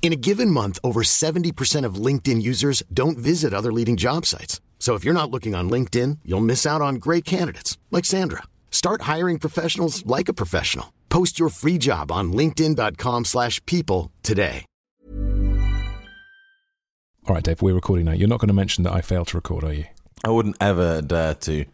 [0.00, 4.62] In a given month, over 70% of LinkedIn users don't visit other leading job sites.
[4.78, 8.44] So if you're not looking on LinkedIn, you'll miss out on great candidates like Sandra.
[8.70, 10.94] Start hiring professionals like a professional.
[11.10, 14.64] Post your free job on linkedin.com/people slash people today.
[17.26, 18.12] All right, Dave, we're recording now.
[18.12, 19.84] You're not going to mention that I failed to record, are you?
[20.24, 21.66] I wouldn't ever dare to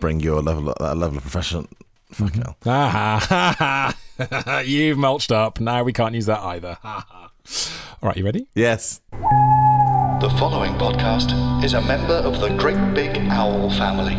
[0.00, 1.66] bring your level that level of professional.
[2.10, 2.56] Fuck hell.
[2.66, 4.58] Ah, ha, ha, ha.
[4.60, 5.60] You've mulched up.
[5.60, 6.78] Now we can't use that either.
[6.82, 7.25] Ha, ha.
[8.02, 8.48] All right, you ready?
[8.54, 9.00] Yes.
[9.12, 14.16] The following podcast is a member of the Great Big Owl family.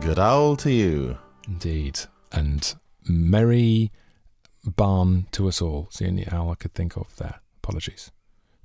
[0.00, 1.18] Good owl to you.
[1.46, 2.00] Indeed.
[2.32, 2.74] And
[3.08, 3.90] merry
[4.64, 5.86] barn to us all.
[5.88, 7.40] It's the only owl I could think of there.
[7.62, 8.10] Apologies.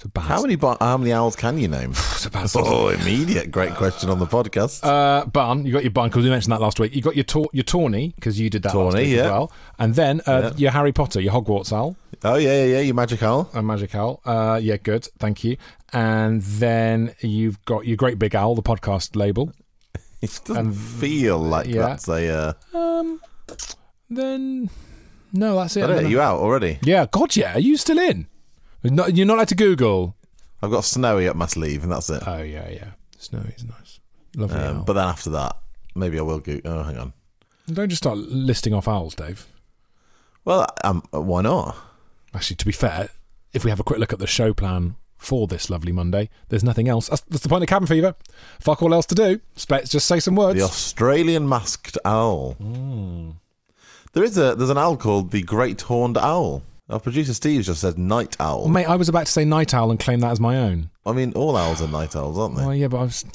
[0.04, 0.26] It's a bad.
[0.26, 1.92] How many bar- how many owls can you name?
[2.14, 4.84] It's a bad oh, immediate great question on the podcast.
[4.84, 5.66] Uh, barn.
[5.66, 6.94] You got your barn because we mentioned that last week.
[6.94, 9.32] You got your tor- your tawny because you did that last Tawny, week as yeah.
[9.32, 9.52] well.
[9.80, 10.52] And then uh, Yeah.
[10.58, 12.80] your Harry Potter, your Hogwarts owl, oh yeah, yeah, yeah.
[12.82, 13.50] You magic owl.
[13.54, 14.20] a magic owl.
[14.26, 15.08] Uh, yeah, good.
[15.20, 15.56] Thank you.
[15.94, 19.54] And then you've got your great big owl, the podcast label.
[20.22, 21.82] It doesn't And- feel like yeah.
[21.88, 22.56] that's a.
[22.74, 23.22] Uh, Um,
[24.10, 24.70] then
[25.32, 25.84] no, that's it.
[25.84, 26.80] I don't know, Then- you out already?
[26.84, 27.56] yeah, God, yeah.
[27.56, 28.28] Are you still in?
[28.84, 30.16] No, you're not allowed to Google.
[30.62, 32.24] I've got snowy up my sleeve, and that's it.
[32.26, 32.92] Oh yeah, yeah.
[33.18, 34.00] Snowy's nice,
[34.36, 34.58] lovely.
[34.58, 34.84] Um, owl.
[34.84, 35.58] but then after that,
[35.96, 36.60] maybe I will go.
[36.66, 37.14] Oh, hang on.
[37.68, 39.48] don't just start listing off owls, Dave.
[40.46, 41.76] Well, um, why not?
[42.34, 43.10] Actually, to be fair,
[43.54, 46.64] if we have a quick look at the show plan for this lovely Monday, there's
[46.64, 47.08] nothing else.
[47.08, 48.16] That's, that's the point of cabin fever.
[48.60, 49.40] Fuck all else to do.
[49.70, 50.60] Let's just say some words.
[50.60, 52.58] The Australian masked owl.
[54.14, 56.64] There is a there's an owl called the Great Horned Owl.
[56.94, 58.68] Our producer Steve just said night owl.
[58.68, 60.92] Mate, I was about to say night owl and claim that as my own.
[61.06, 62.62] I mean, all owls are night owls, aren't they?
[62.64, 63.26] Well, yeah, but I was.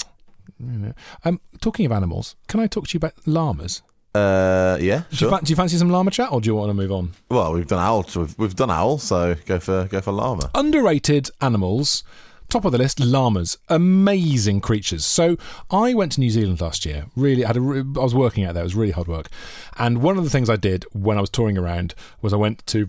[1.25, 3.83] Um, talking of animals, can I talk to you about llamas?
[4.15, 5.41] Uh, yeah, Do, you sure.
[5.43, 7.13] do you fancy some llama chat, or do you want to move on?
[7.31, 8.07] well, we've done owl.
[8.17, 10.51] We've, we've done owl, so go for go for llama.
[10.55, 12.03] Underrated animals.
[12.49, 13.59] Top of the list, llamas.
[13.69, 15.05] Amazing creatures.
[15.05, 15.37] So
[15.71, 17.05] I went to New Zealand last year.
[17.15, 18.63] Really, I had a, re- I was working out there.
[18.63, 19.29] It was really hard work.
[19.77, 22.67] And one of the things I did when I was touring around was I went
[22.69, 22.89] to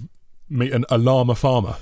[0.49, 1.75] meet an, a llama farmer.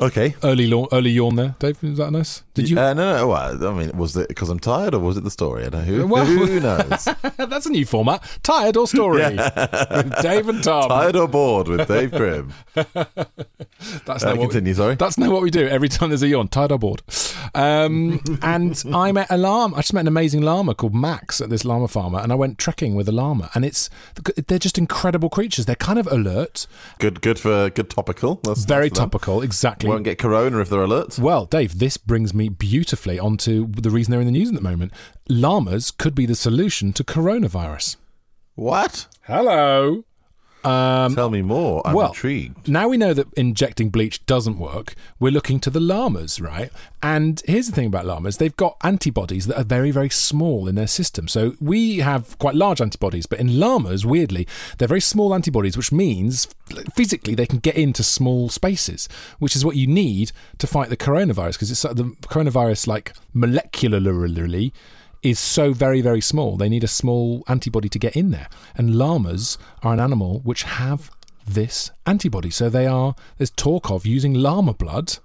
[0.00, 0.34] Okay.
[0.42, 1.78] Early, lawn, early yawn there, Dave.
[1.84, 2.42] Is that nice?
[2.54, 2.76] Did you?
[2.76, 3.28] Uh, no, no.
[3.28, 5.64] Well, I mean, was it because I'm tired, or was it the story?
[5.64, 5.94] I don't know.
[5.94, 7.08] Who, Well- who knows?
[7.36, 8.20] That's a new format.
[8.42, 9.22] Tired or story?
[9.22, 10.88] With Dave and Tom.
[10.88, 12.50] tired or bored with Dave Cribb?
[12.74, 14.96] That's Uh, what we- Sorry.
[14.96, 16.48] That's not what we do every time there's a yawn.
[16.48, 17.02] Tired or bored.
[17.54, 19.76] Um, and I met a llama.
[19.76, 22.58] I just met an amazing llama called Max at this llama farmer, and I went
[22.58, 23.50] trekking with a llama.
[23.54, 23.88] And it's
[24.48, 25.66] they're just incredible creatures.
[25.66, 26.66] They're kind of alert,
[26.98, 28.40] Good, good for good topical.
[28.42, 29.10] That's very that's them.
[29.10, 29.42] topical.
[29.42, 29.88] Exactly.
[29.88, 31.18] Won't get corona if they're alert.
[31.18, 34.60] Well, Dave, this brings me beautifully onto the reason they're in the news at the
[34.60, 34.92] moment.
[35.28, 37.96] Llamas could be the solution to coronavirus.
[38.56, 39.06] What?
[39.22, 40.04] Hello.
[40.64, 41.82] Um, Tell me more.
[41.84, 42.68] I'm well, intrigued.
[42.68, 44.94] Now we know that injecting bleach doesn't work.
[45.20, 46.70] We're looking to the llamas, right?
[47.02, 50.74] And here's the thing about llamas they've got antibodies that are very, very small in
[50.74, 51.28] their system.
[51.28, 54.46] So we have quite large antibodies, but in llamas, weirdly,
[54.78, 56.48] they're very small antibodies, which means
[56.94, 59.08] physically they can get into small spaces,
[59.38, 64.72] which is what you need to fight the coronavirus because it's the coronavirus, like molecularly,
[65.24, 66.56] is so very, very small.
[66.56, 68.48] They need a small antibody to get in there.
[68.76, 71.10] And llamas are an animal which have
[71.46, 72.50] this antibody.
[72.50, 75.18] So they are, there's talk of using llama blood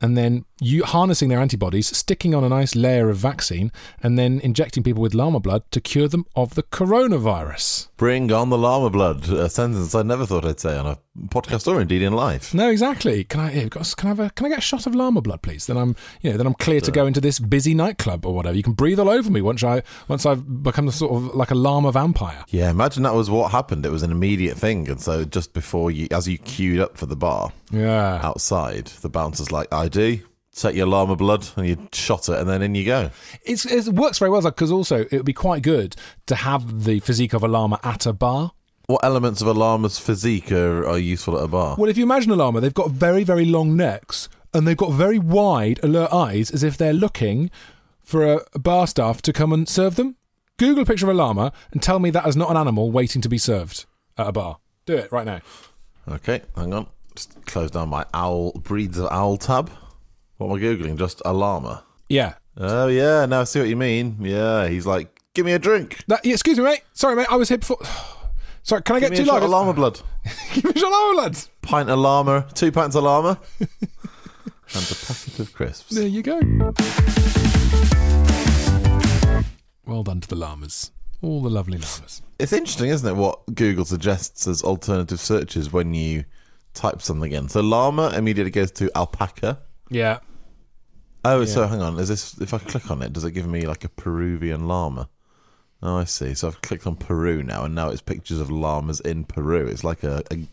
[0.00, 3.72] and then you harnessing their antibodies, sticking on a nice layer of vaccine,
[4.02, 7.88] and then injecting people with llama blood to cure them of the coronavirus.
[7.96, 9.28] Bring on the llama blood.
[9.30, 10.98] A sentence I never thought I'd say on a
[11.28, 12.52] podcast or indeed in life.
[12.54, 13.24] No, exactly.
[13.24, 15.66] Can I can I have a can I get a shot of llama blood, please?
[15.66, 18.56] Then I'm you know then I'm clear to go into this busy nightclub or whatever.
[18.56, 21.54] You can breathe all over me once I once I've become sort of like a
[21.54, 22.44] llama vampire.
[22.48, 23.86] Yeah, imagine that was what happened.
[23.86, 27.06] It was an immediate thing, and so just before you, as you queued up for
[27.06, 28.20] the bar Yeah.
[28.22, 32.60] outside, the bouncer's like, "ID, set your llama blood," and you shot it, and then
[32.62, 33.10] in you go.
[33.44, 35.94] It's, it works very well because also it would be quite good
[36.26, 38.52] to have the physique of a llama at a bar.
[38.86, 41.76] What elements of a llama's physique are, are useful at a bar?
[41.78, 44.92] Well, if you imagine a llama, they've got very, very long necks and they've got
[44.92, 47.50] very wide, alert eyes as if they're looking
[48.02, 50.16] for a, bar staff to come and serve them.
[50.58, 53.22] Google a picture of a llama and tell me that is not an animal waiting
[53.22, 53.86] to be served
[54.18, 54.58] at a bar.
[54.84, 55.40] Do it right now.
[56.06, 56.86] Okay, hang on.
[57.16, 59.70] Just close down my owl breeds of owl tab.
[60.36, 60.98] What am I googling?
[60.98, 61.84] Just a llama.
[62.10, 62.34] Yeah.
[62.58, 64.18] Oh yeah, now I see what you mean.
[64.20, 66.04] Yeah, he's like, give me a drink.
[66.06, 66.82] That, excuse me, mate.
[66.92, 67.28] Sorry, mate.
[67.30, 67.78] I was here before.
[68.66, 69.50] Sorry, can I Give get me two a shot lagers?
[69.50, 70.00] llama blood.
[70.54, 71.50] Give me a shot of llama, lads.
[71.60, 75.94] Pint of llama, two pints of llama, and a packet of crisps.
[75.94, 76.38] There you go.
[79.86, 80.90] Well done to the llamas.
[81.20, 82.22] All the lovely llamas.
[82.38, 86.24] It's interesting, isn't it, what Google suggests as alternative searches when you
[86.72, 87.50] type something in.
[87.50, 89.58] So llama immediately goes to alpaca.
[89.90, 90.20] Yeah.
[91.22, 91.98] Oh, so hang on.
[91.98, 95.08] Is this if I click on it, does it give me like a Peruvian llama?
[95.84, 96.32] Oh, I see.
[96.34, 99.66] So I've clicked on Peru now, and now it's pictures of llamas in Peru.
[99.66, 100.48] It's like a a,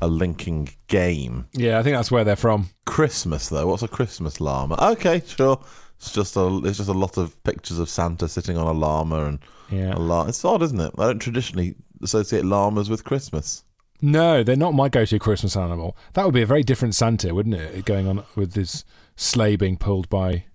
[0.00, 1.46] a linking game.
[1.52, 2.68] Yeah, I think that's where they're from.
[2.84, 3.68] Christmas though.
[3.68, 4.76] What's a Christmas llama?
[4.92, 5.60] Okay, sure.
[5.98, 9.24] It's just a it's just a lot of pictures of Santa sitting on a llama
[9.26, 9.38] and
[9.70, 9.94] Yeah.
[9.94, 10.30] a llama.
[10.30, 10.92] It's odd, isn't it?
[10.98, 13.62] I don't traditionally associate llamas with Christmas.
[14.04, 15.96] No, they're not my go-to Christmas animal.
[16.14, 17.84] That would be a very different Santa, wouldn't it?
[17.84, 18.84] Going on with this
[19.14, 20.46] sleigh being pulled by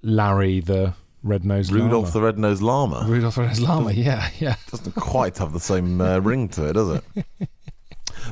[0.00, 0.94] Larry the
[1.28, 2.10] red-nosed Rudolph llama.
[2.12, 3.92] the red-nosed llama Rudolph the red-nosed llama.
[3.98, 4.56] Yeah, yeah.
[4.70, 7.48] doesn't quite have the same uh, ring to it, does it?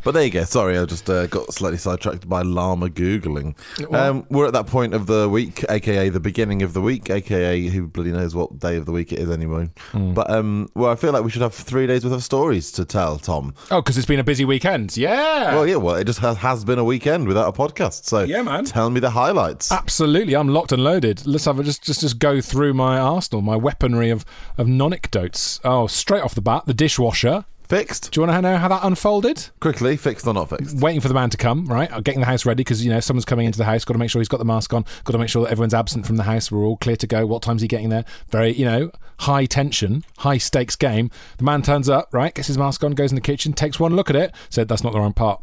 [0.05, 0.45] But there you go.
[0.45, 3.57] Sorry, I just uh, got slightly sidetracked by llama googling.
[3.93, 7.61] Um, we're at that point of the week, aka the beginning of the week, aka
[7.69, 9.71] who bloody knows what day of the week it is anyway.
[9.93, 12.85] But um, well, I feel like we should have three days worth of stories to
[12.85, 13.55] tell, Tom.
[13.71, 14.97] Oh, because it's been a busy weekend.
[14.97, 15.55] Yeah.
[15.55, 18.05] Well, yeah, well, it just has, has been a weekend without a podcast.
[18.05, 18.65] So Yeah, man.
[18.65, 19.71] tell me the highlights.
[19.73, 21.27] Absolutely, I'm locked and loaded.
[21.27, 24.25] Let's have a just just just go through my arsenal, my weaponry of
[24.59, 25.61] of non-anecdotes.
[25.65, 27.45] Oh, straight off the bat, the dishwasher.
[27.69, 29.49] Fixed Do you want to know how that unfolded?
[29.61, 30.77] quickly, fixed or not fixed?
[30.77, 31.91] Waiting for the man to come, right?
[32.05, 33.85] Getting the house ready because you know someone's coming into the house.
[33.85, 34.85] Got to make sure he's got the mask on.
[35.05, 36.51] Got to make sure that everyone's absent from the house.
[36.53, 37.27] We're all clear to go.
[37.27, 38.05] What time's he getting there?
[38.31, 38.91] Very, you know,
[39.21, 41.11] high tension, high stakes game.
[41.39, 42.33] The man turns up, right?
[42.35, 44.85] Gets his mask on, goes in the kitchen, takes one look at it, said that's
[44.85, 45.43] not the wrong part.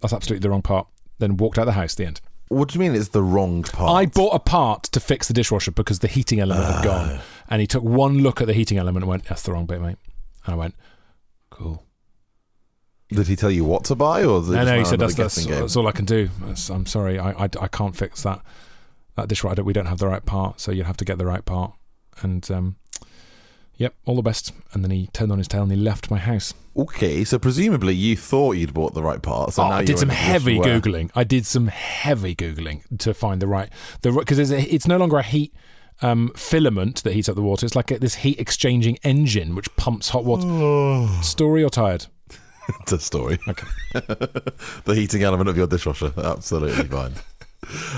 [0.00, 0.86] That's absolutely the wrong part.
[1.18, 1.94] Then walked out the house.
[1.94, 2.20] The end.
[2.48, 3.90] What do you mean it's the wrong part?
[3.90, 7.08] I bought a part to fix the dishwasher because the heating element had gone.
[7.18, 7.24] Ah.
[7.50, 9.82] And he took one look at the heating element and went, That's the wrong bit,
[9.82, 9.96] mate.
[10.46, 10.74] And I went,
[11.58, 11.84] Cool.
[13.10, 15.76] Did he tell you what to buy, or No, no, he said that's, that's, that's
[15.76, 16.28] all I can do.
[16.40, 18.42] That's- I'm sorry, I, I, I can't fix that
[19.16, 19.64] that dishwasher.
[19.64, 21.72] We don't have the right part, so you'll have to get the right part.
[22.20, 22.76] And um,
[23.76, 24.52] yep, all the best.
[24.72, 26.54] And then he turned on his tail and he left my house.
[26.76, 29.54] Okay, so presumably you thought you'd bought the right part.
[29.54, 31.10] So oh, I did some heavy where- googling.
[31.14, 33.70] I did some heavy googling to find the right
[34.02, 35.52] the because it's no longer a heat
[36.02, 37.66] um, filament that heats up the water.
[37.66, 41.22] It's like a, this heat exchanging engine which pumps hot water.
[41.22, 42.06] Story or tired?
[42.80, 43.38] It's a story.
[43.48, 43.66] Okay.
[44.84, 47.14] the heating element of your dishwasher, absolutely fine.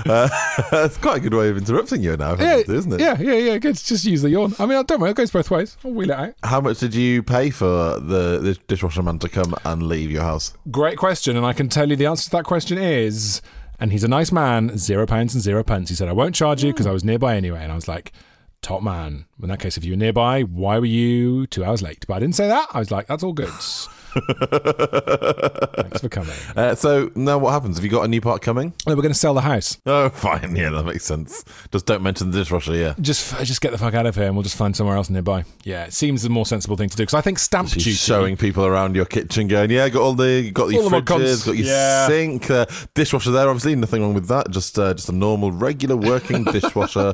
[0.05, 0.27] Uh,
[0.71, 2.99] that's quite a good way of interrupting you now, Yeah, isn't it?
[2.99, 3.57] yeah, yeah, yeah.
[3.57, 3.75] Good.
[3.75, 4.53] Just use the yawn.
[4.59, 5.11] I mean, I don't worry.
[5.11, 5.77] It goes both ways.
[5.85, 6.33] I'll wheel it out.
[6.43, 10.23] How much did you pay for the, the dishwasher man to come and leave your
[10.23, 10.53] house?
[10.71, 13.41] Great question, and I can tell you the answer to that question is,
[13.81, 15.89] and he's a nice man, zero pounds and zero pence.
[15.89, 16.91] He said, I won't charge you because hmm.
[16.91, 17.63] I was nearby anyway.
[17.63, 18.13] And I was like,
[18.61, 19.25] top man.
[19.41, 22.05] In that case, if you were nearby, why were you two hours late?
[22.07, 22.67] But I didn't say that.
[22.71, 23.49] I was like, that's all good.
[24.13, 26.31] Thanks for coming.
[26.55, 27.77] Uh, so now what happens?
[27.77, 28.73] Have you got a new part coming?
[28.85, 29.79] No, we're going to sell the house.
[29.85, 30.53] Oh, fine.
[30.55, 31.45] Yeah, that makes sense.
[31.71, 32.75] Just don't mention the dishwasher.
[32.75, 32.93] Yeah.
[32.99, 35.45] Just, just get the fuck out of here, and we'll just find somewhere else nearby.
[35.63, 37.95] Yeah, it seems the more sensible thing to do because I think stamp She's duty.
[37.95, 41.45] showing people around your kitchen, going, "Yeah, got all the, got your All the fridges,
[41.45, 42.07] got your Yeah.
[42.07, 43.47] sink, uh, dishwasher there.
[43.47, 44.51] Obviously, nothing wrong with that.
[44.51, 47.13] Just, uh, just a normal, regular working dishwasher.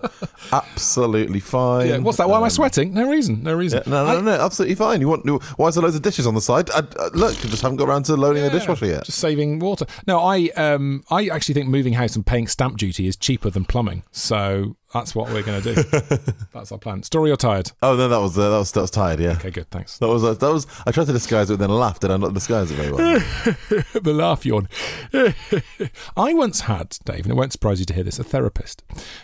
[0.52, 1.88] Absolutely fine.
[1.88, 2.28] Yeah, what's that?
[2.28, 2.94] Why am I Um, sweating?
[2.94, 3.44] No reason.
[3.44, 3.84] No reason.
[3.86, 5.00] Yeah, no, no, no, absolutely fine.
[5.02, 5.26] You want?
[5.58, 6.70] Why is there loads of dishes on the side?
[6.72, 9.06] I, I, look, you just haven't got around to loading the Yeah, dishwasher yet.
[9.06, 9.86] Just saving water.
[10.06, 13.66] No, I um I actually think moving house and paying stamp duty is cheaper than
[13.66, 14.04] plumbing.
[14.12, 15.84] So that's what we're going to do.
[16.54, 17.04] that's our plan.
[17.04, 17.72] Story or tired?
[17.84, 19.20] Oh no, that was uh, that was that was tired.
[19.20, 19.70] Yeah, Okay, good.
[19.70, 19.98] Thanks.
[19.98, 20.66] that was uh, that was.
[20.86, 23.20] I tried to disguise it, then laughed, and I not disguise it very well.
[24.02, 24.70] the laugh yawn.
[26.18, 28.84] I once had Dave, and it won't surprise you to hear this, a therapist.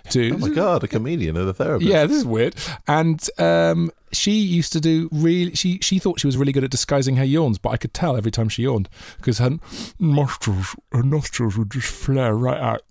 [0.10, 1.90] To oh my god, a comedian and a therapist.
[1.90, 2.56] Yeah, this is weird.
[2.88, 5.54] And um, she used to do really.
[5.56, 8.16] She she thought she was really good at disguising her yawns, but I could tell
[8.16, 9.58] every time she yawned because her
[10.00, 12.82] nostrils her nostrils would just flare right out.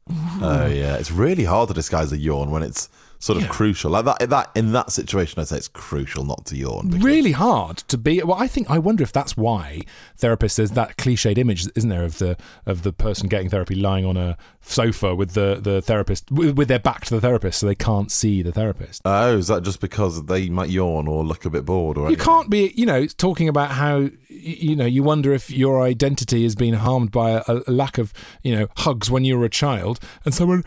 [0.40, 2.88] Oh yeah, it's really hard to disguise a yawn when it's
[3.22, 3.92] sort of crucial.
[3.92, 6.90] Like that, that in that situation, I'd say it's crucial not to yawn.
[6.90, 8.20] Really hard to be.
[8.20, 9.82] Well, I think I wonder if that's why
[10.18, 10.56] therapists.
[10.56, 12.36] There's that cliched image, isn't there, of the
[12.66, 16.66] of the person getting therapy lying on a sofa with the the therapist with, with
[16.66, 19.02] their back to the therapist, so they can't see the therapist.
[19.04, 22.06] Oh, is that just because they might yawn or look a bit bored or You
[22.08, 22.24] anything?
[22.24, 26.56] can't be, you know, talking about how you know you wonder if your identity has
[26.56, 28.12] been harmed by a, a lack of
[28.42, 30.64] you know hugs when you were a child, and someone,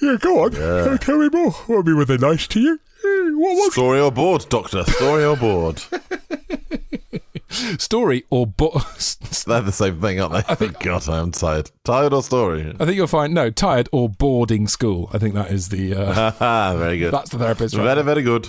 [0.00, 1.54] yeah, go on, tell me more.
[1.68, 2.80] Were we were they nice to you?
[3.02, 4.82] What was Story or board, doctor?
[4.84, 5.82] Story or board?
[7.50, 8.70] Story or bo-
[9.46, 10.52] They're the same thing, aren't they?
[10.52, 10.78] I think.
[10.82, 11.70] God, I am tired.
[11.84, 12.74] Tired or story?
[12.78, 15.08] I think you'll find no tired or boarding school.
[15.14, 17.12] I think that is the uh, very good.
[17.12, 17.74] that's the therapist.
[17.74, 17.84] Right?
[17.84, 18.48] Very, very good.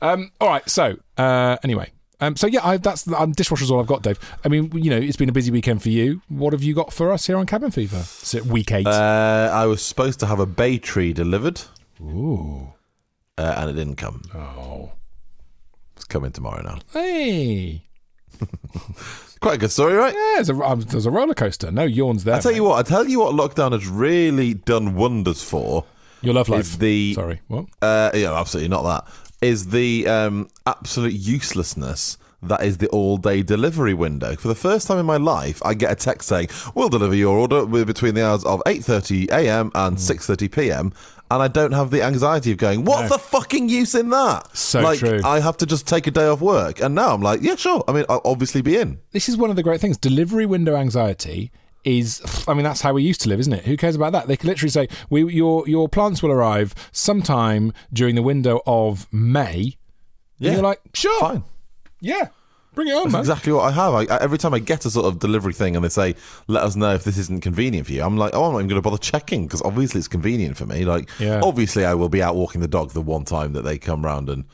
[0.00, 0.68] Um, all right.
[0.70, 4.18] So uh, anyway, um, so yeah, I, that's um, dishwasher's all I've got, Dave.
[4.44, 6.22] I mean, you know, it's been a busy weekend for you.
[6.28, 7.98] What have you got for us here on Cabin Fever?
[7.98, 8.86] Is it week eight?
[8.86, 11.60] Uh, I was supposed to have a bay tree delivered,
[12.00, 12.72] Ooh.
[13.38, 14.22] uh, and it didn't come.
[14.34, 14.92] Oh.
[15.96, 16.78] It's coming tomorrow now.
[16.92, 17.82] Hey.
[19.40, 20.12] Quite a good story, right?
[20.14, 21.70] Yeah, there's a, um, there's a roller coaster.
[21.70, 22.34] No yawns there.
[22.34, 22.78] I tell you what.
[22.84, 23.34] I tell you what.
[23.34, 25.84] Lockdown has really done wonders for.
[26.22, 26.60] Your love life.
[26.60, 27.40] is the- Sorry.
[27.48, 27.66] What?
[27.80, 29.12] Uh, yeah, absolutely not that.
[29.46, 34.34] Is the um, absolute uselessness that is the all-day delivery window.
[34.36, 37.38] For the first time in my life, I get a text saying, "We'll deliver your
[37.38, 39.70] order between the hours of 8:30 a.m.
[39.70, 39.76] Hmm.
[39.76, 40.92] and 6:30 p.m."
[41.30, 44.80] And I don't have the anxiety of going, "What's the fucking use in that?" So
[44.80, 45.20] like, true.
[45.24, 47.84] I have to just take a day off work, and now I'm like, "Yeah, sure."
[47.88, 48.98] I mean, I'll obviously be in.
[49.12, 49.96] This is one of the great things.
[49.96, 51.52] Delivery window anxiety
[51.86, 53.64] is I mean that's how we used to live, isn't it?
[53.64, 54.26] Who cares about that?
[54.28, 59.06] They can literally say, "We your your plants will arrive sometime during the window of
[59.12, 59.76] May."
[60.38, 61.20] Yeah, And you're like, "Sure.
[61.20, 61.44] fine."
[62.00, 62.28] Yeah.
[62.74, 63.94] Bring it on, That's man." exactly what I have.
[63.94, 66.14] I, every time I get a sort of delivery thing and they say,
[66.46, 68.68] "Let us know if this isn't convenient for you," I'm like, "Oh, I'm not even
[68.68, 71.40] going to bother checking because obviously it's convenient for me." Like, Yeah.
[71.42, 74.28] obviously I will be out walking the dog the one time that they come round
[74.28, 74.44] and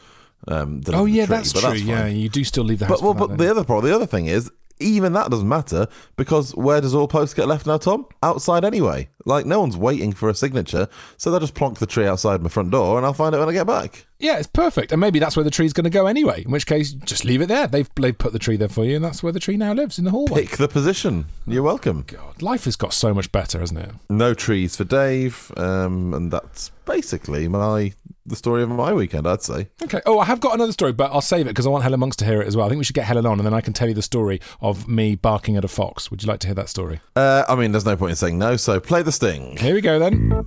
[0.46, 0.82] um.
[0.92, 1.78] Oh yeah, tree, that's but true.
[1.78, 1.86] fine.
[1.88, 3.00] yeah, you do still leave the house.
[3.00, 5.86] But well, but the other problem, the other thing is, even that doesn't matter
[6.16, 8.06] because where does all post get left now, Tom?
[8.22, 9.08] Outside anyway.
[9.24, 12.48] Like no one's waiting for a signature, so they'll just plonk the tree outside my
[12.48, 14.06] front door, and I'll find it when I get back.
[14.22, 14.92] Yeah, it's perfect.
[14.92, 16.44] And maybe that's where the tree's going to go anyway.
[16.44, 17.66] In which case, just leave it there.
[17.66, 19.98] They've, they've put the tree there for you, and that's where the tree now lives
[19.98, 20.46] in the hallway.
[20.46, 21.26] Pick the position.
[21.46, 22.04] You're welcome.
[22.06, 23.90] God, life has got so much better, hasn't it?
[24.08, 27.92] no trees for Dave, um, and that's basically my
[28.24, 29.26] the story of my weekend.
[29.26, 29.66] I'd say.
[29.82, 30.00] Okay.
[30.06, 32.14] Oh, I have got another story, but I'll save it because I want Helen Monks
[32.18, 32.66] to hear it as well.
[32.66, 34.40] I think we should get Helen on, and then I can tell you the story
[34.60, 36.10] of me barking at a fox.
[36.12, 37.00] Would you like to hear that story?
[37.16, 39.56] Uh, I mean, there's no point in saying no, so play the sting.
[39.56, 40.44] Here we go then.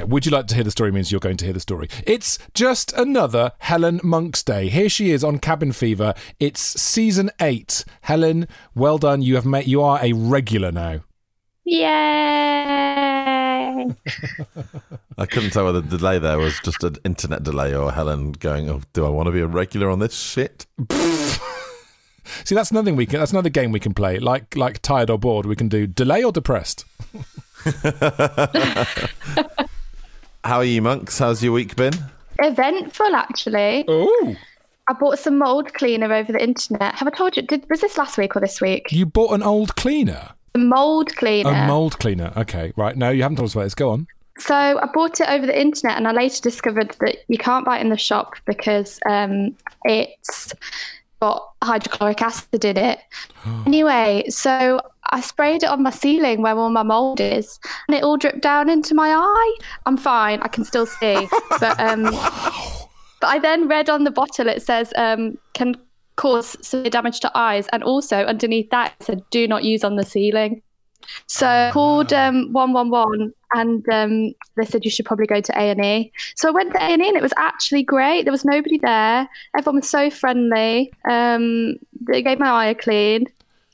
[0.00, 1.86] Yeah, would you like to hear the story means you're going to hear the story.
[2.06, 4.70] It's just another Helen Monks day.
[4.70, 6.14] Here she is on Cabin Fever.
[6.38, 7.84] It's season eight.
[8.00, 9.20] Helen, well done.
[9.20, 11.00] You have met you are a regular now.
[11.64, 11.82] Yay!
[15.18, 18.70] I couldn't tell whether the delay there was just an internet delay or Helen going,
[18.70, 20.64] "Oh, do I want to be a regular on this shit?"
[22.44, 23.18] See, that's another thing we can.
[23.18, 24.18] That's another game we can play.
[24.18, 26.86] Like like tired or bored, we can do delay or depressed.
[30.44, 31.18] How are you, monks?
[31.18, 31.92] How's your week been?
[32.38, 33.84] Eventful, actually.
[33.86, 34.36] Oh,
[34.88, 36.94] I bought some mold cleaner over the internet.
[36.94, 37.42] Have I told you?
[37.42, 38.90] Did, was this last week or this week?
[38.90, 40.30] you bought an old cleaner.
[40.54, 41.50] The mold cleaner.
[41.50, 42.32] A mold cleaner.
[42.36, 42.96] Okay, right.
[42.96, 43.74] No, you haven't told us about this.
[43.74, 44.06] Go on.
[44.38, 47.78] So I bought it over the internet, and I later discovered that you can't buy
[47.78, 49.54] it in the shop because um,
[49.84, 50.54] it's
[51.20, 52.98] got hydrochloric acid in it.
[53.66, 58.04] anyway, so I sprayed it on my ceiling where all my mold is, and it
[58.04, 59.56] all dripped down into my eye.
[59.86, 61.28] I'm fine; I can still see,
[61.60, 65.76] but um, but I then read on the bottle it says um, can
[66.16, 69.96] cause severe damage to eyes, and also underneath that it said do not use on
[69.96, 70.62] the ceiling.
[71.26, 76.12] So I called um, 111 and um, they said you should probably go to A&E.
[76.36, 78.24] So I went to A&E and it was actually great.
[78.24, 79.28] There was nobody there.
[79.56, 80.92] Everyone was so friendly.
[81.08, 83.26] Um, they gave my eye a clean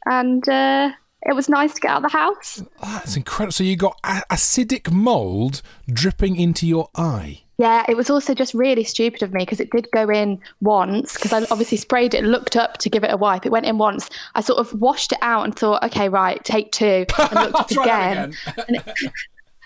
[0.06, 0.92] and uh,
[1.26, 2.62] it was nice to get out of the house.
[2.82, 3.52] Oh, that's incredible.
[3.52, 7.42] So you got a- acidic mold dripping into your eye.
[7.58, 11.14] Yeah, it was also just really stupid of me because it did go in once
[11.14, 13.46] because I obviously sprayed it, looked up to give it a wipe.
[13.46, 14.10] It went in once.
[14.34, 17.68] I sort of washed it out and thought, okay, right, take two, and looked up
[17.68, 18.34] Try again.
[18.68, 18.88] And it,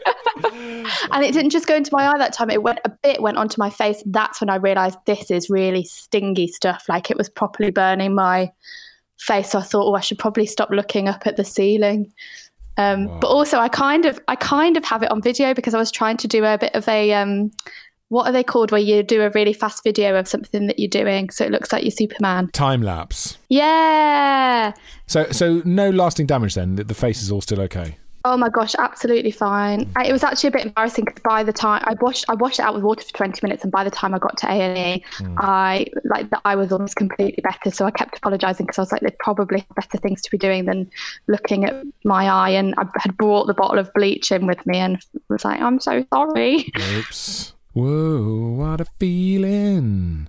[1.10, 2.48] and it didn't just go into my eye that time.
[2.48, 4.02] It went a bit went onto my face.
[4.06, 6.84] That's when I realised this is really stingy stuff.
[6.88, 8.52] Like it was properly burning my
[9.20, 9.50] face.
[9.50, 12.12] So I thought, oh, I should probably stop looking up at the ceiling.
[12.76, 15.78] Um, But also, I kind of, I kind of have it on video because I
[15.78, 17.50] was trying to do a bit of a, um,
[18.08, 20.88] what are they called, where you do a really fast video of something that you're
[20.88, 22.48] doing, so it looks like you're Superman.
[22.52, 23.38] Time lapse.
[23.48, 24.72] Yeah.
[25.06, 26.76] So so no lasting damage then.
[26.76, 27.98] The, the face is all still okay.
[28.24, 29.90] Oh my gosh, absolutely fine.
[29.96, 32.58] I, it was actually a bit embarrassing because by the time I washed, I washed
[32.58, 34.52] it out with water for twenty minutes, and by the time I got to A
[34.52, 35.36] and E, hmm.
[35.38, 37.70] I like the eye was almost completely better.
[37.70, 40.36] So I kept apologising because I was like, they probably have better things to be
[40.36, 40.90] doing than
[41.28, 42.50] looking at my eye.
[42.50, 45.80] And I had brought the bottle of bleach in with me, and was like, I'm
[45.80, 46.70] so sorry.
[46.78, 47.54] Oops.
[47.72, 50.28] Whoa, what a feeling.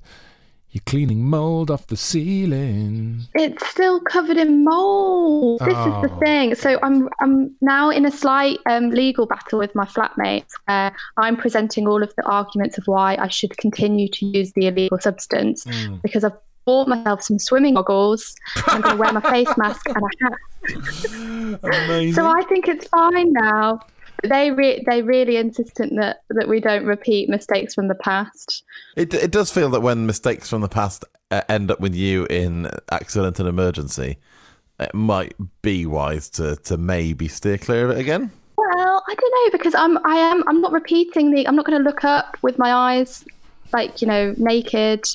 [0.71, 3.23] You're cleaning mold off the ceiling.
[3.35, 5.59] It's still covered in mold.
[5.59, 6.19] This is the Oh.
[6.19, 6.55] thing.
[6.55, 10.51] So I'm I'm now in a slight um, legal battle with my flatmates.
[10.67, 14.67] Where I'm presenting all of the arguments of why I should continue to use the
[14.67, 15.65] illegal substance
[16.03, 18.33] because I've bought myself some swimming goggles.
[18.67, 21.59] I'm going to wear my face mask and a hat.
[21.63, 22.13] Amazing.
[22.13, 23.79] So I think it's fine now.
[24.23, 28.63] They re- they really insistent that that we don't repeat mistakes from the past.
[28.95, 32.25] It it does feel that when mistakes from the past uh, end up with you
[32.25, 34.17] in accident and emergency,
[34.79, 38.31] it might be wise to to maybe steer clear of it again.
[38.57, 41.77] Well, I don't know because I'm I am I'm not repeating the I'm not going
[41.77, 43.25] to look up with my eyes
[43.73, 45.05] like you know naked.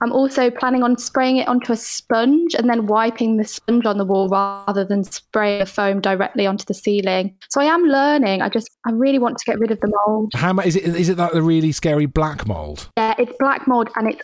[0.00, 3.96] I'm also planning on spraying it onto a sponge and then wiping the sponge on
[3.96, 7.34] the wall rather than spraying the foam directly onto the ceiling.
[7.48, 8.42] So I am learning.
[8.42, 10.32] I just I really want to get rid of the mold.
[10.34, 10.84] How much is it?
[10.84, 12.90] Is it like the really scary black mold?
[12.96, 14.22] Yeah, it's black mold and it's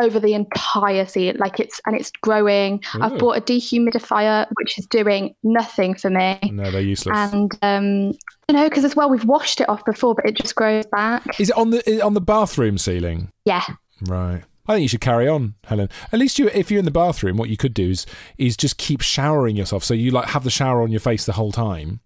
[0.00, 1.36] over the entire ceiling.
[1.38, 2.82] Like it's and it's growing.
[2.96, 3.02] Ooh.
[3.02, 6.38] I've bought a dehumidifier which is doing nothing for me.
[6.52, 7.16] No, they're useless.
[7.16, 10.54] And um, you know, because as well we've washed it off before, but it just
[10.54, 11.38] grows back.
[11.40, 13.30] is it on the on the bathroom ceiling?
[13.44, 13.64] Yeah,
[14.02, 14.42] Right.
[14.66, 15.88] I think you should carry on, Helen.
[16.12, 18.04] At least you, if you're in the bathroom, what you could do is
[18.36, 19.82] is just keep showering yourself.
[19.82, 22.00] So you like have the shower on your face the whole time.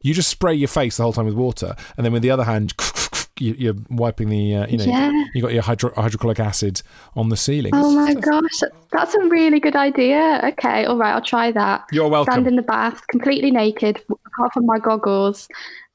[0.00, 2.44] You just spray your face the whole time with water, and then with the other
[2.44, 2.72] hand,
[3.40, 4.54] you, you're wiping the.
[4.56, 5.10] Uh, you know, Yeah.
[5.34, 6.82] you got your hydro, hydrochloric acid
[7.16, 7.72] on the ceiling.
[7.74, 8.60] Oh my gosh,
[8.92, 10.40] that's a really good idea.
[10.52, 11.84] Okay, all right, I'll try that.
[11.92, 12.32] You're welcome.
[12.32, 15.48] Stand in the bath, completely naked, apart from my goggles,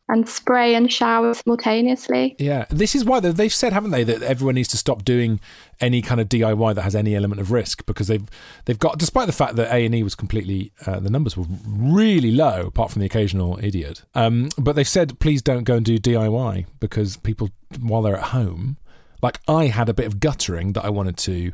[0.08, 2.36] and spray and shower simultaneously.
[2.38, 5.40] Yeah, this is why they- they've said, haven't they, that everyone needs to stop doing
[5.82, 8.28] any kind of DIY that has any element of risk because they've
[8.66, 11.46] they've got, despite the fact that A and E was completely, uh, the numbers were
[11.68, 14.04] really low, apart from the occasional idiot.
[14.14, 18.28] Um, but they've said, please don't go and do DIY because people, while they're at
[18.28, 18.78] home,
[19.24, 21.52] like I had a bit of guttering that I wanted to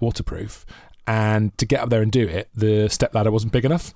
[0.00, 0.64] waterproof,
[1.06, 3.92] and to get up there and do it, the step ladder wasn't big enough,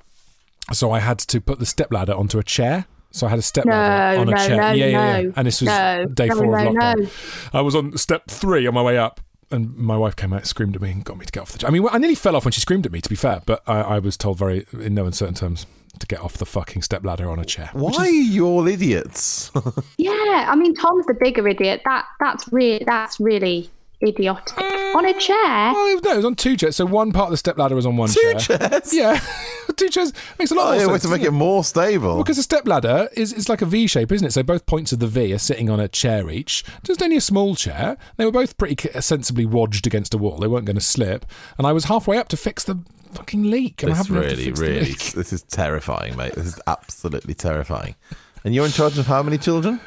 [0.72, 2.86] so I had to put the step ladder onto a chair.
[3.14, 4.56] So I had a step ladder No, on a no, chair.
[4.56, 5.30] no, yeah, yeah, yeah.
[5.36, 6.96] And this was no, day no, four of lockdown.
[6.98, 7.08] no.
[7.58, 9.20] I was on step three on my way up,
[9.52, 11.58] and my wife came out, screamed at me, and got me to get off the
[11.58, 11.68] chair.
[11.68, 13.00] I mean, I nearly fell off when she screamed at me.
[13.00, 15.64] To be fair, but I, I was told very, in no uncertain terms,
[16.00, 17.70] to get off the fucking step ladder on a chair.
[17.72, 19.52] Why are you all idiots?
[19.96, 21.82] Yeah, I mean Tom's the bigger idiot.
[21.84, 23.70] That that's really that's really
[24.02, 24.58] idiotic.
[24.96, 25.36] On a chair.
[25.36, 26.76] Oh no, it was on two chairs.
[26.76, 28.58] So one part of the step ladder was on one Two chair.
[28.58, 28.92] chairs?
[28.94, 29.20] Yeah,
[29.76, 31.02] two chairs makes a lot Oh, more yeah, sense.
[31.02, 32.18] to make doesn't it more stable.
[32.18, 34.32] Because a step ladder is it's like a V shape, isn't it?
[34.32, 36.64] So both points of the V are sitting on a chair each.
[36.82, 37.96] Just only a small chair.
[38.16, 40.38] They were both pretty sensibly wodged against a wall.
[40.38, 41.24] They weren't going to slip.
[41.58, 42.78] And I was halfway up to fix the
[43.12, 43.82] fucking leak.
[43.82, 46.34] And I This haven't been able to really, really, this is terrifying, mate.
[46.34, 47.94] This is absolutely terrifying.
[48.44, 49.80] And you're in charge of how many children?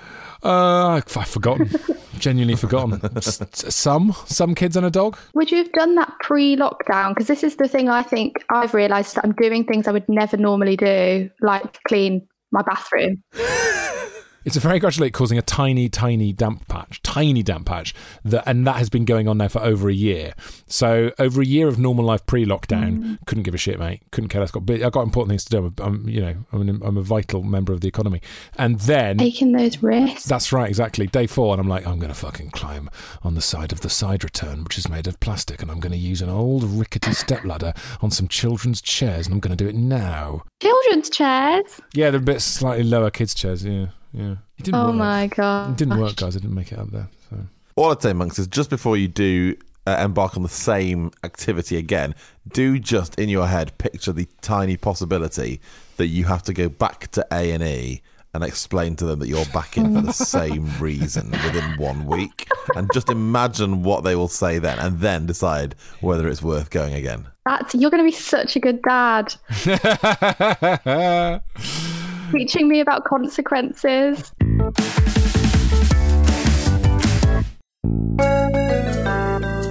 [0.44, 1.70] Uh, I've forgotten.
[2.20, 3.00] Genuinely forgotten.
[3.16, 5.18] S- s- some, some kids and a dog.
[5.34, 7.10] Would you have done that pre-lockdown?
[7.10, 10.08] Because this is the thing I think I've realised that I'm doing things I would
[10.10, 13.24] never normally do, like clean my bathroom.
[14.48, 18.48] It's a very gradual leak causing a tiny, tiny damp patch, tiny damp patch, that,
[18.48, 20.36] and that has been going on now for over a year.
[20.68, 23.18] So over a year of normal life pre-lockdown, mm.
[23.26, 24.04] couldn't give a shit, mate.
[24.12, 24.52] Couldn't care less.
[24.52, 25.66] Got, I've got important things to do.
[25.66, 28.22] I'm, I'm you know, I'm, an, I'm a vital member of the economy.
[28.58, 30.24] And then Taking those risks.
[30.24, 31.08] that's right, exactly.
[31.08, 32.90] Day four, and I'm like, I'm going to fucking climb
[33.24, 35.92] on the side of the side return, which is made of plastic, and I'm going
[35.92, 39.62] to use an old rickety step ladder on some children's chairs, and I'm going to
[39.62, 40.44] do it now.
[40.62, 41.82] Children's chairs.
[41.94, 43.66] Yeah, they're a bit slightly lower kids' chairs.
[43.66, 44.32] Yeah, yeah.
[44.58, 44.96] It didn't Oh work.
[44.96, 45.72] my god.
[45.72, 46.36] It didn't work, guys.
[46.36, 47.08] I didn't make it up there.
[47.30, 47.38] So
[47.76, 51.78] All I'd say, monks, is just before you do uh, embark on the same activity
[51.78, 52.14] again,
[52.52, 55.62] do just in your head picture the tiny possibility
[55.98, 58.02] that you have to go back to A and E
[58.34, 62.48] and explain to them that you're back in for the same reason within one week,
[62.76, 66.94] and just imagine what they will say then, and then decide whether it's worth going
[66.94, 67.28] again.
[67.46, 69.34] That's you're going to be such a good dad.
[72.32, 74.32] Teaching me about consequences.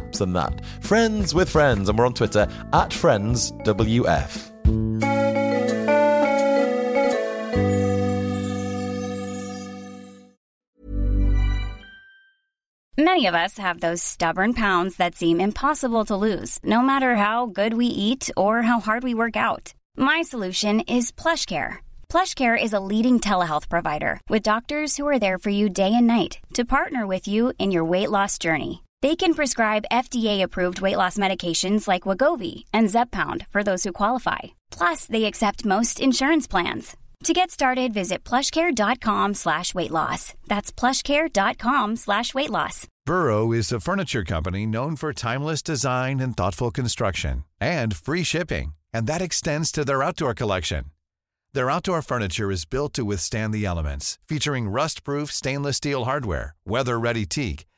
[0.00, 0.64] apps and that.
[0.80, 4.50] Friends with Friends, and we're on Twitter at FriendsWF.
[13.10, 17.46] Many of us have those stubborn pounds that seem impossible to lose, no matter how
[17.46, 19.72] good we eat or how hard we work out.
[19.96, 21.78] My solution is PlushCare.
[22.10, 26.06] PlushCare is a leading telehealth provider with doctors who are there for you day and
[26.06, 28.82] night to partner with you in your weight loss journey.
[29.02, 34.38] They can prescribe FDA-approved weight loss medications like Wegovy and Zepbound for those who qualify.
[34.70, 36.96] Plus, they accept most insurance plans.
[37.24, 40.34] To get started, visit plushcare.com slash weight loss.
[40.48, 42.86] That's plushcare.com slash weight loss.
[43.06, 48.74] Burrow is a furniture company known for timeless design and thoughtful construction and free shipping,
[48.92, 50.84] and that extends to their outdoor collection.
[51.52, 57.26] Their outdoor furniture is built to withstand the elements, featuring rust-proof stainless steel hardware, weather-ready
[57.26, 57.66] teak,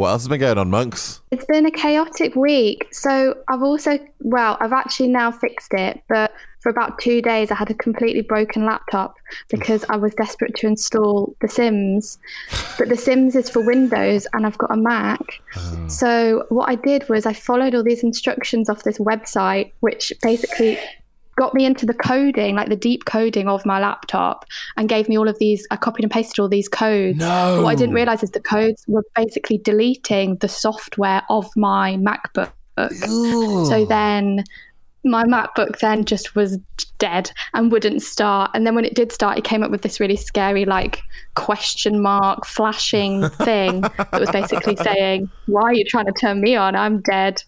[0.00, 1.20] What else has been going on, monks?
[1.30, 2.88] It's been a chaotic week.
[2.90, 7.54] So I've also, well, I've actually now fixed it, but for about two days I
[7.54, 9.16] had a completely broken laptop
[9.50, 12.18] because I was desperate to install The Sims.
[12.78, 15.20] But The Sims is for Windows and I've got a Mac.
[15.56, 15.88] Oh.
[15.88, 20.78] So what I did was I followed all these instructions off this website, which basically
[21.40, 24.44] got me into the coding, like the deep coding of my laptop,
[24.76, 25.66] and gave me all of these.
[25.70, 27.16] I copied and pasted all these codes.
[27.16, 27.56] No.
[27.56, 31.96] But what I didn't realize is the codes were basically deleting the software of my
[31.96, 32.52] MacBook.
[33.08, 33.64] Ooh.
[33.64, 34.44] So then
[35.02, 36.58] my MacBook then just was
[36.98, 38.50] dead and wouldn't start.
[38.52, 41.00] And then when it did start, it came up with this really scary, like,
[41.36, 46.54] question mark flashing thing that was basically saying, Why are you trying to turn me
[46.54, 46.76] on?
[46.76, 47.42] I'm dead.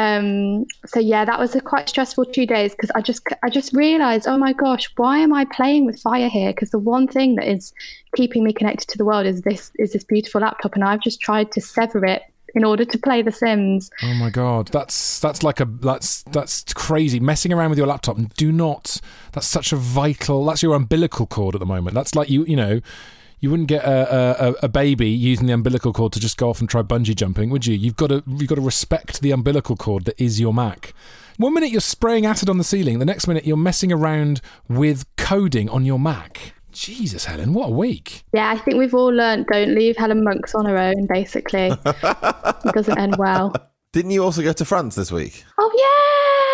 [0.00, 3.74] Um, so yeah, that was a quite stressful two days because I just I just
[3.74, 6.52] realized, oh my gosh, why am I playing with fire here?
[6.52, 7.74] Because the one thing that is
[8.16, 11.20] keeping me connected to the world is this is this beautiful laptop, and I've just
[11.20, 12.22] tried to sever it
[12.54, 13.90] in order to play The Sims.
[14.02, 17.20] Oh my god, that's that's like a that's that's crazy.
[17.20, 19.00] Messing around with your laptop do not.
[19.32, 20.46] That's such a vital.
[20.46, 21.94] That's your umbilical cord at the moment.
[21.94, 22.80] That's like you you know.
[23.40, 26.60] You wouldn't get a, a, a baby using the umbilical cord to just go off
[26.60, 27.74] and try bungee jumping, would you?
[27.74, 30.92] You've got to you've got to respect the umbilical cord that is your Mac.
[31.38, 35.06] One minute you're spraying acid on the ceiling, the next minute you're messing around with
[35.16, 36.52] coding on your Mac.
[36.70, 38.24] Jesus, Helen, what a week!
[38.32, 41.06] Yeah, I think we've all learned don't leave Helen Monks on her own.
[41.08, 43.54] Basically, it doesn't end well.
[43.92, 45.44] Didn't you also go to France this week?
[45.58, 46.49] Oh yeah!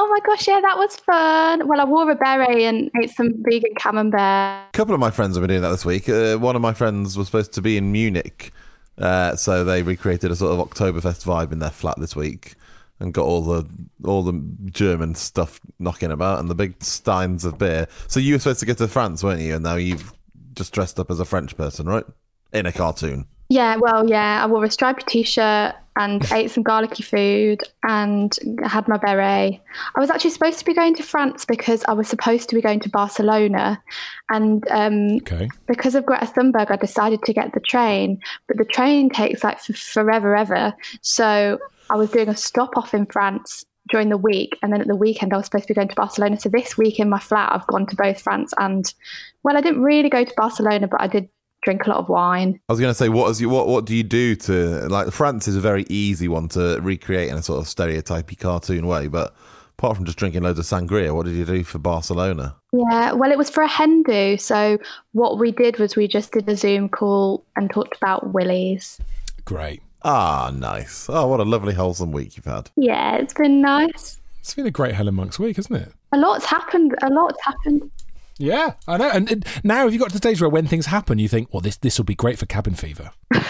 [0.00, 1.66] Oh my gosh, yeah, that was fun.
[1.66, 4.20] Well, I wore a beret and ate some vegan camembert.
[4.20, 6.08] A couple of my friends have been doing that this week.
[6.08, 8.52] Uh, one of my friends was supposed to be in Munich,
[8.98, 12.54] uh, so they recreated a sort of Oktoberfest vibe in their flat this week,
[13.00, 13.68] and got all the
[14.04, 17.88] all the German stuff knocking about and the big steins of beer.
[18.06, 19.56] So you were supposed to go to France, weren't you?
[19.56, 20.12] And now you've
[20.54, 22.04] just dressed up as a French person, right?
[22.52, 23.26] In a cartoon.
[23.48, 28.86] Yeah, well, yeah, I wore a striped t-shirt and ate some garlicky food and had
[28.88, 29.60] my beret.
[29.96, 32.62] I was actually supposed to be going to France because I was supposed to be
[32.62, 33.82] going to Barcelona,
[34.30, 35.48] and um, Okay.
[35.66, 39.60] because of Greta Thunberg, I decided to get the train, but the train takes like
[39.60, 40.72] forever, ever.
[41.02, 41.58] So
[41.90, 44.94] I was doing a stop off in France during the week, and then at the
[44.94, 46.38] weekend I was supposed to be going to Barcelona.
[46.38, 48.84] So this week in my flat, I've gone to both France and,
[49.42, 51.28] well, I didn't really go to Barcelona, but I did
[51.62, 52.60] drink a lot of wine.
[52.68, 55.10] I was going to say, what is you, what what do you do to like
[55.10, 59.08] France is a very easy one to recreate in a sort of stereotypy cartoon way,
[59.08, 59.34] but
[59.78, 62.56] apart from just drinking loads of sangria, what did you do for Barcelona?
[62.72, 64.36] Yeah, well, it was for a hen do.
[64.36, 64.78] So
[65.12, 68.98] what we did was we just did a Zoom call and talked about willies.
[69.44, 69.80] Great.
[70.02, 71.06] Ah, nice.
[71.08, 72.70] Oh, what a lovely wholesome week you've had.
[72.76, 74.20] Yeah, it's been nice.
[74.40, 75.92] It's been a great Helen Monks week, hasn't it?
[76.12, 76.94] A lot's happened.
[77.02, 77.90] A lot's happened.
[78.38, 79.10] Yeah, I know.
[79.10, 81.52] And, and now, have you got to the stage where when things happen, you think,
[81.52, 83.10] well, this this will be great for cabin fever?
[83.34, 83.44] I,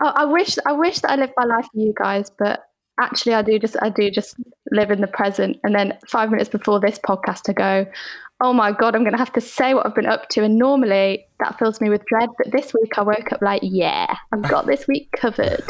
[0.00, 2.64] I wish I wish that I lived my life for you guys, but
[3.00, 4.36] actually, I do just I do just
[4.70, 5.58] live in the present.
[5.64, 7.90] And then five minutes before this podcast, I go,
[8.40, 10.56] "Oh my god, I'm going to have to say what I've been up to." And
[10.56, 14.42] normally that fills me with dread, but this week I woke up like, "Yeah, I've
[14.42, 15.64] got this week covered."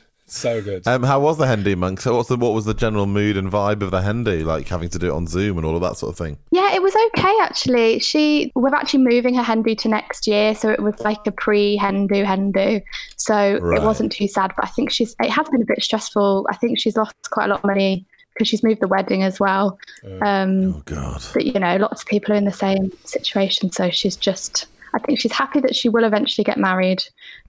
[0.28, 0.86] So good.
[0.88, 2.00] Um, how was the Hendy monk?
[2.00, 4.42] So what's the what was the general mood and vibe of the Hendy?
[4.42, 6.36] Like having to do it on Zoom and all of that sort of thing.
[6.50, 8.00] Yeah, it was okay actually.
[8.00, 11.30] She we're actually moving her hen do to next year, so it was like a
[11.32, 12.80] pre hen do hen do.
[13.16, 13.80] So Right.
[13.80, 16.46] it wasn't too sad, but I think she's it has been a bit stressful.
[16.50, 19.38] I think she's lost quite a lot of money because she's moved the wedding as
[19.38, 19.78] well.
[20.22, 21.22] Um, Oh God.
[21.34, 24.66] but you know, lots of people are in the same situation, so she's just.
[24.96, 27.04] I think she's happy that she will eventually get married,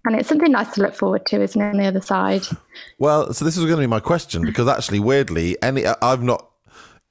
[0.05, 1.69] and it's something nice to look forward to, isn't it?
[1.69, 2.43] On the other side,
[2.99, 6.49] Well, so this is going to be my question because actually, weirdly, any I've not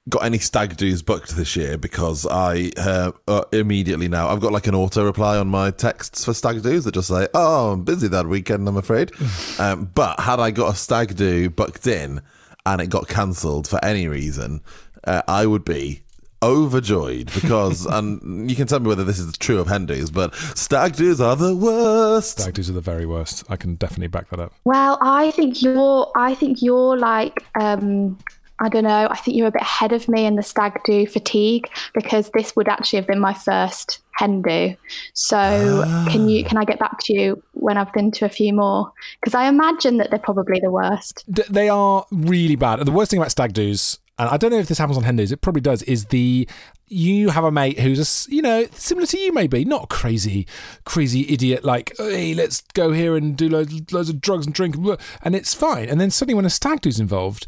[0.09, 4.53] got any stag do's booked this year because I uh, uh, immediately now I've got
[4.53, 7.83] like an auto reply on my texts for stag do's that just say, "Oh, I'm
[7.83, 9.11] busy that weekend, I'm afraid."
[9.59, 12.21] um, but had I got a stag do booked in
[12.65, 14.61] and it got cancelled for any reason,
[15.05, 16.03] uh, I would be
[16.43, 20.33] overjoyed because, and you can tell me whether this is true of hen do's, but
[20.55, 22.39] stag do's are the worst.
[22.39, 23.43] Stag do's are the very worst.
[23.49, 24.53] I can definitely back that up.
[24.65, 26.11] Well, I think you're.
[26.15, 27.45] I think you're like.
[27.59, 28.17] Um,
[28.59, 29.07] I don't know.
[29.09, 32.55] I think you're a bit ahead of me in the stag do fatigue because this
[32.55, 34.75] would actually have been my first hen do.
[35.13, 36.43] So can you?
[36.43, 38.91] Can I get back to you when I've been to a few more?
[39.21, 41.23] Because I imagine that they're probably the worst.
[41.31, 42.79] D- they are really bad.
[42.79, 45.31] The worst thing about stag do's, and I don't know if this happens on Hendos,
[45.31, 46.47] it probably does, is the
[46.89, 50.47] you have a mate who's a you know similar to you maybe not crazy
[50.85, 54.75] crazy idiot like hey let's go here and do loads, loads of drugs and drink
[54.75, 55.89] and blah," and it's fine.
[55.89, 57.45] And then suddenly when a stag do's involved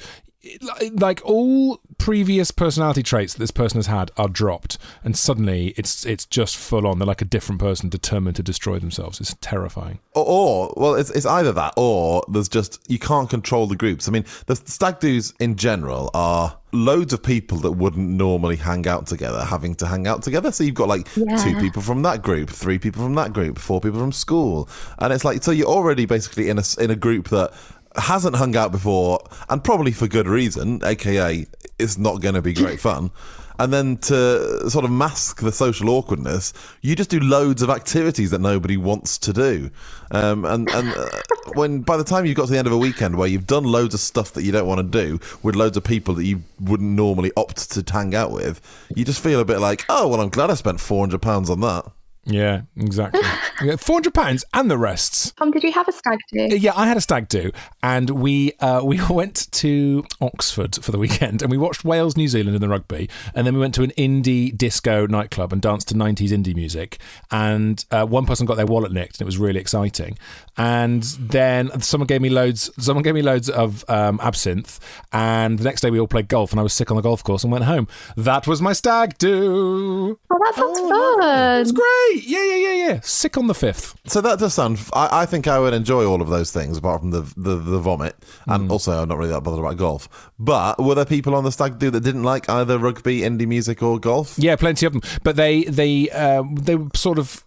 [0.93, 6.05] like all previous personality traits that this person has had are dropped and suddenly it's
[6.05, 9.99] it's just full on they're like a different person determined to destroy themselves it's terrifying
[10.15, 14.07] Or, or well, it's, it's either that or there's just you can't control the groups.
[14.07, 18.87] I mean, the stag do's in general are loads of people that wouldn't normally hang
[18.87, 20.51] out together having to hang out together.
[20.51, 21.35] So you've got like Yeah.
[21.43, 25.11] two people from that group, three people from that group, four people from school, and
[25.13, 27.51] it's like so you're already basically in a s- in a group that
[27.95, 31.45] hasn't hung out before and probably for good reason, aka
[31.77, 33.11] it's not going to be great fun.
[33.59, 38.31] And then to sort of mask the social awkwardness, you just do loads of activities
[38.31, 39.69] that nobody wants to do.
[40.11, 41.09] Um, and and uh,
[41.55, 43.65] when by the time you've got to the end of a weekend where you've done
[43.65, 46.41] loads of stuff that you don't want to do with loads of people that you
[46.61, 48.61] wouldn't normally opt to hang out with,
[48.95, 51.49] you just feel a bit like, oh well, I'm glad I spent four hundred pounds
[51.49, 51.85] on that.
[52.29, 53.21] Yeah exactly
[53.63, 56.57] yeah, 400 pounds and the rests Tom, did you have a stag do?
[56.57, 60.97] Yeah, I had a stag do, and we uh, we went to Oxford for the
[60.97, 63.83] weekend, and we watched Wales New Zealand in the rugby, and then we went to
[63.83, 66.99] an indie disco nightclub and danced to nineties indie music,
[67.31, 70.17] and uh, one person got their wallet nicked, and it was really exciting,
[70.57, 74.79] and then someone gave me loads, someone gave me loads of um, absinthe,
[75.11, 77.23] and the next day we all played golf, and I was sick on the golf
[77.23, 77.87] course and went home.
[78.17, 80.19] That was my stag do.
[80.29, 81.61] Oh, that sounds fun.
[81.61, 82.18] It's great.
[82.25, 82.99] Yeah, yeah, yeah, yeah.
[83.01, 83.95] Sick on the fifth.
[84.05, 84.79] So that does sound.
[84.93, 87.79] I, I think I would enjoy all of those things, apart from the the, the
[87.79, 88.15] vomit,
[88.47, 90.31] and also I'm not really that bothered about golf.
[90.39, 93.83] But were there people on the stag do that didn't like either rugby, indie music,
[93.83, 94.35] or golf?
[94.37, 95.01] Yeah, plenty of them.
[95.23, 97.43] But they they uh, they were sort of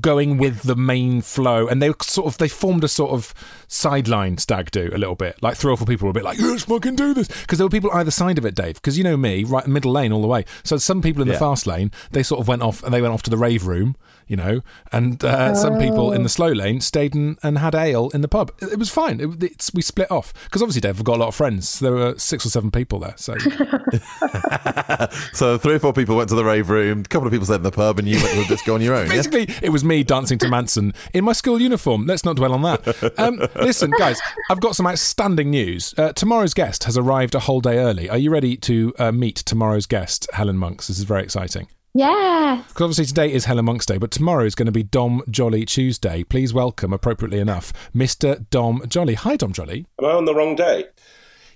[0.00, 3.34] going with the main flow, and they sort of they formed a sort of
[3.68, 5.42] sideline stag do a little bit.
[5.42, 7.66] Like three or four people were a bit like, "Yes, fucking do this," because there
[7.66, 8.74] were people either side of it, Dave.
[8.76, 10.44] Because you know me, right middle lane all the way.
[10.64, 11.40] So some people in the Yeah.
[11.40, 13.96] fast lane, they sort of went off and they went off to the rave room,
[14.28, 14.60] you know,
[14.92, 18.28] and uh, some people in the slow lane stayed and, and had ale in the
[18.28, 18.52] pub.
[18.60, 19.20] It, it was fine.
[19.20, 21.80] It, it's, we split off because obviously Dave, I've got a lot of friends.
[21.80, 23.34] There were six or seven people there, so
[25.32, 27.56] So three or four people went to the rave room, a couple of people stayed
[27.56, 29.06] in the pub, and you went to the disco on your own.
[29.06, 29.12] yeah?
[29.16, 32.06] Basically, it was me dancing to Mansun in my school uniform.
[32.06, 33.18] Let's not dwell on that.
[33.18, 35.94] Um, listen, guys, I've got some outstanding news.
[35.96, 38.08] Uh, tomorrow's guest has arrived a whole day early.
[38.08, 40.88] Are you ready to uh, meet tomorrow's guest, Helen Monks?
[40.88, 41.68] This is very exciting.
[41.94, 42.62] Yeah.
[42.66, 45.64] Because obviously today is Helen Monk's Day, but tomorrow is going to be Dom Jolly
[45.64, 46.24] Tuesday.
[46.24, 48.48] Please welcome, appropriately enough, Mr.
[48.50, 49.14] Dom Jolly.
[49.14, 49.86] Hi, Dom Jolly.
[49.98, 50.86] Am I on the wrong day?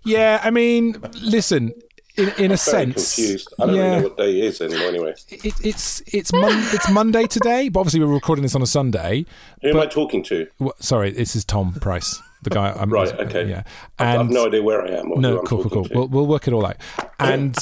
[0.05, 1.72] Yeah, I mean, listen,
[2.16, 3.55] in, in a Very sense, confused.
[3.61, 4.88] I don't yeah, really know what day it is anymore.
[4.88, 8.66] Anyway, it, it's it's mon- it's Monday today, but obviously we're recording this on a
[8.66, 9.26] Sunday.
[9.62, 10.46] who am I talking to?
[10.59, 12.72] Wha- sorry, this is Tom Price, the guy.
[12.72, 13.48] I'm, Right, okay.
[13.48, 13.62] Yeah.
[13.98, 15.11] I've, I've no idea where I am.
[15.20, 15.85] No, I'm cool, cool, cool.
[15.85, 15.94] to.
[15.94, 16.76] We'll, we'll work it all out.
[17.18, 17.57] And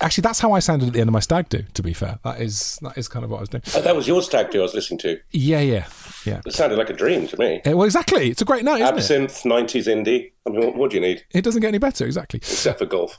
[0.00, 1.62] actually, that's how I sounded at the end of my stag do.
[1.74, 3.62] To be fair, that is that is kind of what I was doing.
[3.74, 5.18] Oh, that was your stag do I was listening to.
[5.32, 5.86] Yeah, yeah,
[6.24, 6.40] yeah.
[6.46, 7.60] It sounded like a dream to me.
[7.64, 8.30] Eh, well, exactly.
[8.30, 8.94] It's a great night, isn't?
[8.94, 10.32] Absinthe, 90s indie.
[10.46, 11.24] I mean, what, what do you need?
[11.32, 12.06] It doesn't get any better.
[12.06, 12.38] Exactly.
[12.38, 13.18] Except for golf.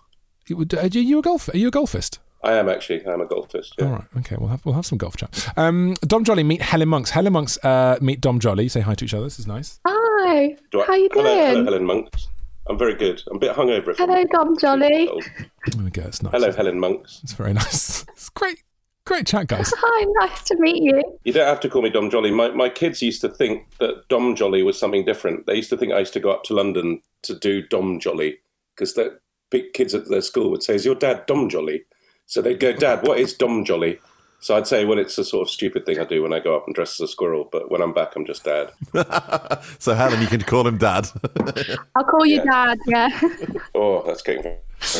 [0.49, 1.51] You Are you a golfer?
[1.53, 2.17] Are you a golfist?
[2.43, 3.05] I am actually.
[3.05, 3.73] I'm a golfist.
[3.77, 3.85] Yeah.
[3.85, 4.05] All right.
[4.19, 4.35] Okay.
[4.39, 5.47] We'll have we'll have some golf chat.
[5.57, 7.09] Um, Dom Jolly meet Helen Monks.
[7.11, 8.67] Helen Monks uh, meet Dom Jolly.
[8.69, 9.25] Say hi to each other.
[9.25, 9.79] This is nice.
[9.85, 10.55] Hi.
[10.71, 11.65] Do I- How you hello, hello, doing?
[11.65, 12.27] Helen Monks.
[12.67, 13.21] I'm very good.
[13.29, 13.89] I'm a bit hungover.
[13.89, 15.09] if I'm Hello, Dom Jolly.
[15.67, 16.03] There we go.
[16.03, 16.31] It's nice.
[16.33, 17.19] Hello, Helen Monks.
[17.23, 18.03] It's very nice.
[18.09, 18.63] It's great.
[19.05, 19.73] Great chat, guys.
[19.77, 21.01] Hi, nice to meet you.
[21.23, 22.29] You don't have to call me Dom Jolly.
[22.31, 25.47] My, my kids used to think that Dom Jolly was something different.
[25.47, 28.37] They used to think I used to go up to London to do Dom Jolly
[28.75, 31.83] because the big kids at their school would say, Is your dad Dom Jolly?
[32.25, 33.99] So they'd go, Dad, what is Dom Jolly?
[34.39, 36.55] So I'd say, Well, it's a sort of stupid thing I do when I go
[36.55, 38.71] up and dress as a squirrel, but when I'm back, I'm just dad.
[39.79, 41.07] So Helen, you can call him Dad.
[41.95, 42.77] I'll call you Dad.
[42.87, 43.19] Yeah.
[43.75, 44.57] Oh, that's getting very,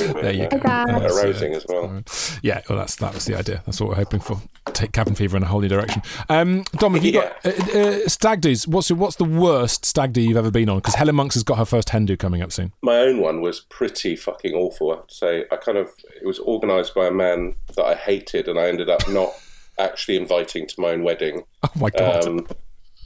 [0.08, 0.60] very There you uh, go.
[0.60, 0.88] Dad.
[0.88, 2.04] That's, uh, arousing as well.
[2.42, 3.62] Yeah, well, that's that was the idea.
[3.66, 4.42] That's what we're hoping for.
[4.80, 6.02] Take cabin fever in a whole new direction.
[6.30, 8.66] Um, Dom, have you got uh, uh, stag do's?
[8.66, 10.78] What's what's the worst stag do you've ever been on?
[10.78, 12.72] Because Helen Monks has got her first hen do coming up soon.
[12.82, 14.94] my own one was pretty fucking awful.
[14.94, 17.94] I have to say, I kind of it was organised by a man that I
[17.94, 19.34] hated, and I ended up not
[19.78, 21.44] actually inviting to my own wedding.
[21.64, 22.26] Oh my god!
[22.26, 22.48] Um,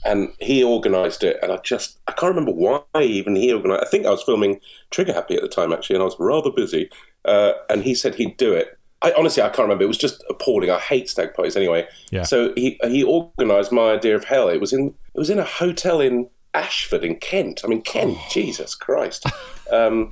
[0.04, 3.82] and he organised it, and I just I can't remember why even he organised.
[3.84, 4.60] I think I was filming
[4.90, 6.88] Trigger Happy at the time actually, and I was rather busy.
[7.24, 8.78] Uh, and he said he'd do it.
[9.04, 9.84] I honestly I can't remember.
[9.84, 10.70] It was just appalling.
[10.70, 11.86] I hate stag parties anyway.
[12.10, 12.22] Yeah.
[12.22, 14.48] So he he organised my idea of hell.
[14.48, 17.60] It was in it was in a hotel in Ashford in Kent.
[17.64, 19.26] I mean Kent, Jesus Christ.
[19.72, 20.10] Um,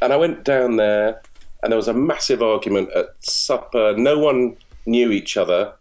[0.00, 1.20] and I went down there,
[1.62, 3.92] and there was a massive argument at supper.
[3.98, 5.74] No one knew each other.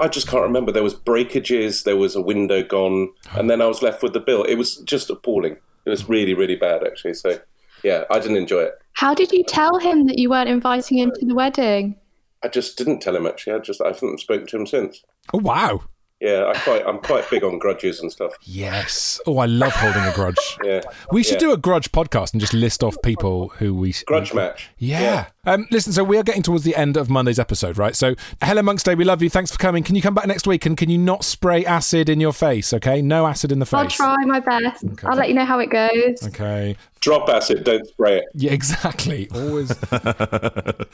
[0.00, 0.72] I just can't remember.
[0.72, 1.84] There was breakages.
[1.84, 4.42] There was a window gone, and then I was left with the bill.
[4.42, 5.56] It was just appalling.
[5.84, 7.14] It was really really bad actually.
[7.14, 7.38] So
[7.84, 8.82] yeah, I didn't enjoy it.
[8.96, 11.96] How did you tell him that you weren't inviting him to the wedding?
[12.42, 13.54] I just didn't tell him actually.
[13.54, 15.02] I just I haven't spoken to him since.
[15.34, 15.82] Oh wow.
[16.18, 18.32] Yeah, I quite I'm quite big on grudges and stuff.
[18.42, 19.20] Yes.
[19.26, 20.36] Oh, I love holding a grudge.
[20.64, 20.80] Yeah.
[21.12, 21.48] We should Yeah.
[21.48, 24.70] do a grudge podcast and just list off people who we Grudge match.
[24.78, 25.26] Yeah.
[25.44, 27.94] Um, listen, so we are getting towards the end of Monday's episode, right?
[27.94, 29.28] So, Helen Monk's Day, we love you.
[29.30, 29.84] Thanks for coming.
[29.84, 32.72] Can you come back next week and can you not spray acid in your face?
[32.72, 33.74] Okay, no acid in the face.
[33.78, 34.84] I'll try my best.
[35.04, 36.26] I'll let you know how it goes.
[36.28, 36.76] Okay.
[37.06, 38.24] Drop acid, don't spray it.
[38.34, 39.28] Yeah, exactly.
[39.32, 39.68] Always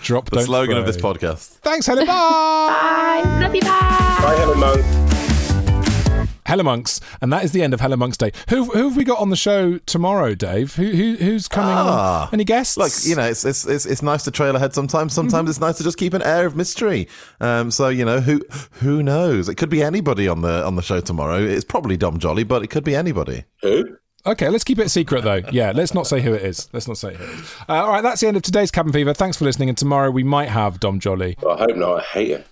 [0.03, 0.27] drop.
[0.29, 1.53] The don't slogan of this podcast.
[1.63, 2.05] Thanks, Helen.
[2.07, 3.23] Bye.
[3.25, 3.41] Bye.
[3.41, 3.63] Love you.
[3.63, 4.19] Bye.
[4.21, 6.29] Bye, Helen Monk.
[6.45, 8.31] Hella Monks, and that is the end of Hella Monks Day.
[8.51, 10.75] Who, who have we got on the show tomorrow, Dave?
[10.75, 11.73] Who, who who's coming?
[11.73, 12.25] Ah.
[12.27, 12.35] on?
[12.35, 12.77] Any guests?
[12.77, 15.15] Like you know, it's it's it's, it's nice to trail ahead sometimes.
[15.15, 17.09] Sometimes it's nice to just keep an air of mystery.
[17.41, 18.43] Um, so you know, who
[18.83, 19.49] who knows?
[19.49, 21.39] It could be anybody on the on the show tomorrow.
[21.43, 23.45] It's probably Dom Jolly, but it could be anybody.
[23.63, 23.97] Who?
[24.25, 25.43] Okay, let's keep it a secret though.
[25.51, 26.69] Yeah, let's not say who it is.
[26.73, 27.55] Let's not say who it is.
[27.69, 29.13] Uh, all right, that's the end of today's Cabin Fever.
[29.15, 31.37] Thanks for listening, and tomorrow we might have Dom Jolly.
[31.39, 31.99] I hope not.
[31.99, 32.45] I hate him.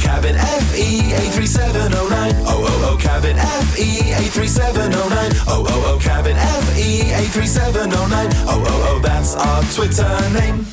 [0.00, 2.34] Cabin FE 83709.
[2.46, 3.82] Oh oh oh cabin FE
[4.14, 5.32] 83709.
[5.48, 8.32] Oh oh oh cabin FE 83709.
[8.48, 10.64] Oh oh oh that's our Twitter name.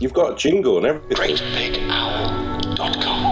[0.00, 1.36] You've got a jingle and everything.
[1.36, 3.31] GreatBigOwl.com.